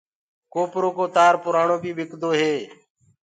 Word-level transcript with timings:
ڪوپرو 0.53 0.89
ڪو 0.97 1.05
تآر 1.15 1.33
پُرآڻو 1.43 1.75
بي 1.83 1.91
ٻِڪدو 1.97 2.29
هي۔ 2.39 2.53